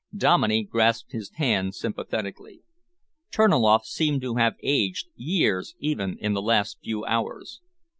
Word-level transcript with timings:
Dominey 0.17 0.63
grasped 0.63 1.11
his 1.11 1.29
hand 1.35 1.75
sympathetically. 1.75 2.63
Terniloff 3.29 3.85
seemed 3.85 4.21
to 4.21 4.33
have 4.37 4.55
aged 4.63 5.09
years 5.15 5.75
even 5.77 6.17
in 6.19 6.33
the 6.33 6.41
last 6.41 6.79
few 6.81 7.05
hours. 7.05 7.61